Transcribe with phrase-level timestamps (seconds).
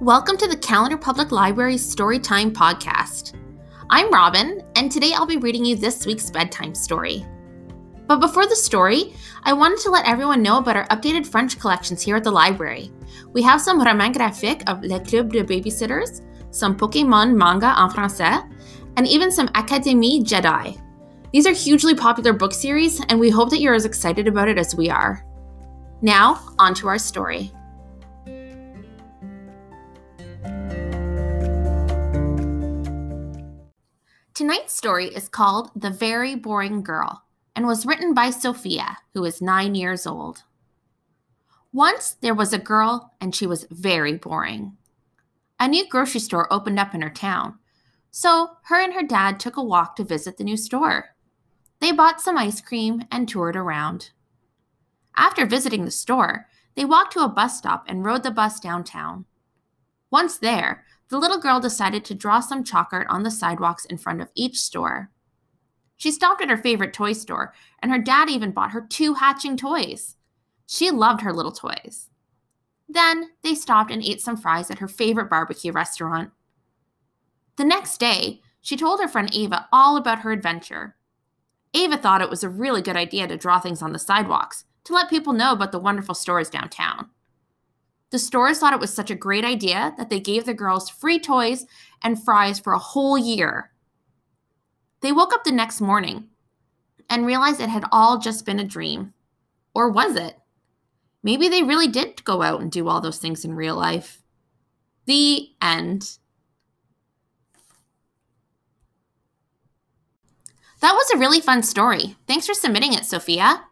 [0.00, 3.34] Welcome to the Calendar Public Library's Storytime podcast.
[3.90, 7.26] I'm Robin, and today I'll be reading you this week's bedtime story.
[8.06, 12.00] But before the story, I wanted to let everyone know about our updated French collections
[12.00, 12.92] here at the library.
[13.32, 16.20] We have some Roman graphiques of Le Club de Babysitters,
[16.52, 18.48] some Pokemon manga en français,
[18.96, 20.80] and even some Académie Jedi.
[21.32, 24.58] These are hugely popular book series, and we hope that you're as excited about it
[24.58, 25.26] as we are.
[26.02, 27.52] Now, on to our story.
[34.38, 37.24] Tonight's story is called The Very Boring Girl
[37.56, 40.44] and was written by Sophia, who is nine years old.
[41.72, 44.76] Once there was a girl, and she was very boring.
[45.58, 47.58] A new grocery store opened up in her town,
[48.12, 51.16] so her and her dad took a walk to visit the new store.
[51.80, 54.12] They bought some ice cream and toured around.
[55.16, 59.24] After visiting the store, they walked to a bus stop and rode the bus downtown.
[60.12, 63.98] Once there, the little girl decided to draw some chalk art on the sidewalks in
[63.98, 65.10] front of each store.
[65.96, 69.56] She stopped at her favorite toy store, and her dad even bought her two hatching
[69.56, 70.16] toys.
[70.66, 72.08] She loved her little toys.
[72.88, 76.30] Then they stopped and ate some fries at her favorite barbecue restaurant.
[77.56, 80.96] The next day, she told her friend Ava all about her adventure.
[81.74, 84.94] Ava thought it was a really good idea to draw things on the sidewalks to
[84.94, 87.10] let people know about the wonderful stores downtown.
[88.10, 91.18] The stores thought it was such a great idea that they gave the girls free
[91.18, 91.66] toys
[92.02, 93.70] and fries for a whole year.
[95.00, 96.28] They woke up the next morning
[97.10, 99.12] and realized it had all just been a dream.
[99.74, 100.36] Or was it?
[101.22, 104.22] Maybe they really did go out and do all those things in real life.
[105.06, 106.18] The end.
[110.80, 112.16] That was a really fun story.
[112.26, 113.64] Thanks for submitting it, Sophia.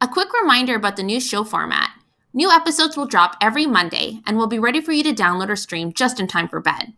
[0.00, 1.90] A quick reminder about the new show format.
[2.32, 5.56] New episodes will drop every Monday and will be ready for you to download or
[5.56, 6.92] stream just in time for bed.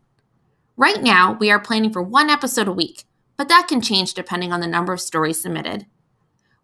[0.76, 3.04] Right now, we are planning for one episode a week,
[3.36, 5.86] but that can change depending on the number of stories submitted.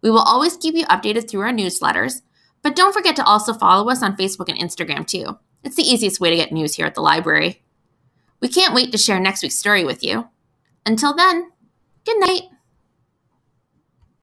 [0.01, 2.21] We will always keep you updated through our newsletters,
[2.61, 5.37] but don't forget to also follow us on Facebook and Instagram too.
[5.63, 7.63] It's the easiest way to get news here at the library.
[8.39, 10.29] We can't wait to share next week's story with you.
[10.85, 11.49] Until then,
[12.05, 12.43] good night.